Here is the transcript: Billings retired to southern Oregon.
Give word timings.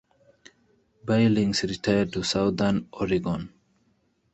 Billings 1.05 1.61
retired 1.61 2.11
to 2.13 2.23
southern 2.23 2.87
Oregon. 2.91 3.53